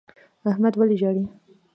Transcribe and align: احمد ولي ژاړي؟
احمد 0.51 0.73
ولي 0.79 0.95
ژاړي؟ 1.01 1.25